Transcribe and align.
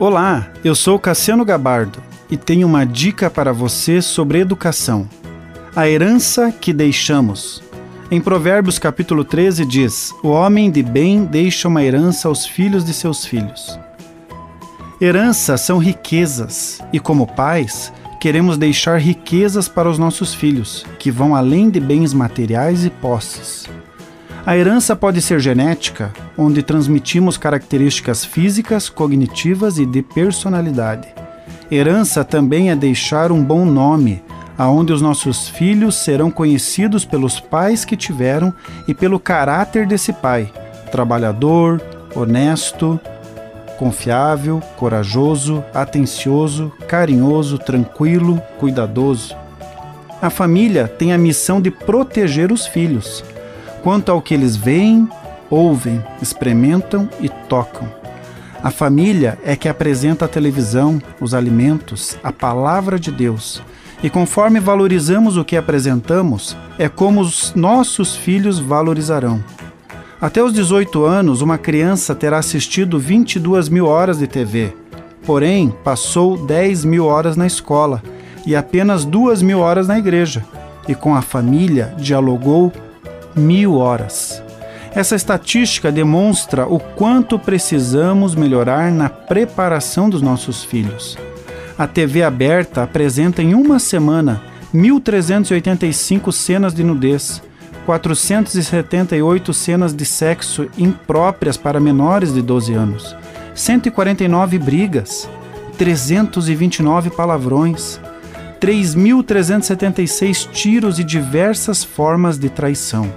Olá, 0.00 0.48
eu 0.64 0.74
sou 0.74 0.98
Cassiano 0.98 1.44
Gabardo 1.44 2.02
e 2.30 2.34
tenho 2.34 2.66
uma 2.66 2.86
dica 2.86 3.28
para 3.28 3.52
você 3.52 4.00
sobre 4.00 4.38
educação. 4.38 5.06
A 5.76 5.90
herança 5.90 6.50
que 6.50 6.72
deixamos. 6.72 7.62
Em 8.10 8.18
Provérbios 8.18 8.78
capítulo 8.78 9.24
13 9.24 9.66
diz: 9.66 10.14
O 10.22 10.28
homem 10.28 10.70
de 10.70 10.82
bem 10.82 11.26
deixa 11.26 11.68
uma 11.68 11.84
herança 11.84 12.28
aos 12.28 12.46
filhos 12.46 12.82
de 12.82 12.94
seus 12.94 13.26
filhos. 13.26 13.78
Heranças 14.98 15.60
são 15.60 15.76
riquezas 15.76 16.80
e, 16.94 16.98
como 16.98 17.26
pais, 17.26 17.92
queremos 18.18 18.56
deixar 18.56 18.98
riquezas 18.98 19.68
para 19.68 19.90
os 19.90 19.98
nossos 19.98 20.32
filhos, 20.32 20.82
que 20.98 21.10
vão 21.10 21.36
além 21.36 21.68
de 21.68 21.78
bens 21.78 22.14
materiais 22.14 22.86
e 22.86 22.90
posses. 22.90 23.68
A 24.46 24.56
herança 24.56 24.96
pode 24.96 25.20
ser 25.20 25.38
genética, 25.38 26.10
onde 26.36 26.62
transmitimos 26.62 27.36
características 27.36 28.24
físicas, 28.24 28.88
cognitivas 28.88 29.78
e 29.78 29.84
de 29.84 30.00
personalidade. 30.02 31.08
Herança 31.70 32.24
também 32.24 32.70
é 32.70 32.74
deixar 32.74 33.30
um 33.30 33.44
bom 33.44 33.66
nome, 33.66 34.22
aonde 34.56 34.94
os 34.94 35.02
nossos 35.02 35.48
filhos 35.48 35.96
serão 35.96 36.30
conhecidos 36.30 37.04
pelos 37.04 37.38
pais 37.38 37.84
que 37.84 37.96
tiveram 37.96 38.52
e 38.88 38.94
pelo 38.94 39.20
caráter 39.20 39.86
desse 39.86 40.12
pai, 40.12 40.50
trabalhador, 40.90 41.80
honesto, 42.14 42.98
confiável, 43.78 44.60
corajoso, 44.78 45.62
atencioso, 45.74 46.72
carinhoso, 46.88 47.58
tranquilo, 47.58 48.40
cuidadoso. 48.58 49.36
A 50.20 50.30
família 50.30 50.88
tem 50.88 51.12
a 51.12 51.18
missão 51.18 51.60
de 51.60 51.70
proteger 51.70 52.50
os 52.50 52.66
filhos 52.66 53.22
quanto 53.82 54.10
ao 54.10 54.22
que 54.22 54.34
eles 54.34 54.56
veem, 54.56 55.08
ouvem, 55.50 56.02
experimentam 56.22 57.08
e 57.20 57.28
tocam. 57.28 57.88
A 58.62 58.70
família 58.70 59.38
é 59.42 59.56
que 59.56 59.68
apresenta 59.68 60.26
a 60.26 60.28
televisão, 60.28 61.00
os 61.18 61.32
alimentos, 61.32 62.18
a 62.22 62.30
palavra 62.30 62.98
de 62.98 63.10
Deus. 63.10 63.62
E 64.02 64.10
conforme 64.10 64.60
valorizamos 64.60 65.36
o 65.36 65.44
que 65.44 65.56
apresentamos, 65.56 66.56
é 66.78 66.88
como 66.88 67.20
os 67.20 67.54
nossos 67.54 68.14
filhos 68.14 68.58
valorizarão. 68.58 69.42
Até 70.20 70.42
os 70.42 70.52
18 70.52 71.04
anos, 71.04 71.40
uma 71.40 71.56
criança 71.56 72.14
terá 72.14 72.38
assistido 72.38 72.98
22 72.98 73.70
mil 73.70 73.86
horas 73.86 74.18
de 74.18 74.26
TV, 74.26 74.74
porém 75.24 75.74
passou 75.82 76.36
10 76.36 76.84
mil 76.84 77.06
horas 77.06 77.36
na 77.36 77.46
escola 77.46 78.02
e 78.46 78.54
apenas 78.54 79.06
2 79.06 79.40
mil 79.40 79.60
horas 79.60 79.88
na 79.88 79.98
igreja, 79.98 80.44
e 80.86 80.94
com 80.94 81.14
a 81.14 81.22
família 81.22 81.94
dialogou 81.96 82.70
mil 83.34 83.76
horas. 83.76 84.42
Essa 84.94 85.14
estatística 85.14 85.92
demonstra 85.92 86.66
o 86.66 86.80
quanto 86.80 87.38
precisamos 87.38 88.34
melhorar 88.34 88.90
na 88.90 89.08
preparação 89.08 90.10
dos 90.10 90.20
nossos 90.20 90.64
filhos. 90.64 91.16
A 91.78 91.86
TV 91.86 92.22
aberta 92.22 92.82
apresenta 92.82 93.40
em 93.40 93.54
uma 93.54 93.78
semana 93.78 94.42
1.385 94.74 96.32
cenas 96.32 96.74
de 96.74 96.82
nudez, 96.84 97.42
478 97.86 99.52
cenas 99.54 99.94
de 99.94 100.04
sexo 100.04 100.68
impróprias 100.76 101.56
para 101.56 101.80
menores 101.80 102.34
de 102.34 102.42
12 102.42 102.74
anos, 102.74 103.16
149 103.54 104.58
brigas, 104.58 105.28
329 105.78 107.10
palavrões, 107.10 108.00
3.376 108.60 110.50
tiros 110.50 110.98
e 110.98 111.04
diversas 111.04 111.82
formas 111.82 112.38
de 112.38 112.50
traição. 112.50 113.10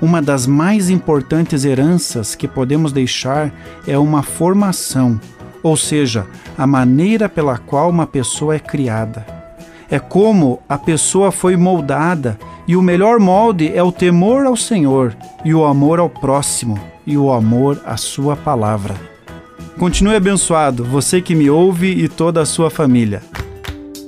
Uma 0.00 0.20
das 0.20 0.46
mais 0.46 0.90
importantes 0.90 1.64
heranças 1.64 2.34
que 2.34 2.46
podemos 2.46 2.92
deixar 2.92 3.50
é 3.86 3.96
uma 3.96 4.22
formação, 4.22 5.18
ou 5.62 5.76
seja, 5.76 6.26
a 6.58 6.66
maneira 6.66 7.28
pela 7.28 7.56
qual 7.56 7.88
uma 7.88 8.06
pessoa 8.06 8.54
é 8.54 8.58
criada. 8.58 9.24
É 9.90 9.98
como 9.98 10.60
a 10.68 10.76
pessoa 10.76 11.32
foi 11.32 11.56
moldada, 11.56 12.38
e 12.68 12.76
o 12.76 12.82
melhor 12.82 13.18
molde 13.18 13.72
é 13.74 13.82
o 13.82 13.92
temor 13.92 14.44
ao 14.44 14.56
Senhor, 14.56 15.16
e 15.44 15.54
o 15.54 15.64
amor 15.64 15.98
ao 15.98 16.10
próximo, 16.10 16.78
e 17.06 17.16
o 17.16 17.32
amor 17.32 17.80
à 17.86 17.96
Sua 17.96 18.36
palavra. 18.36 19.12
Continue 19.78 20.16
abençoado, 20.16 20.84
você 20.84 21.22
que 21.22 21.34
me 21.34 21.48
ouve 21.48 21.88
e 21.88 22.08
toda 22.08 22.42
a 22.42 22.46
sua 22.46 22.70
família. 22.70 23.22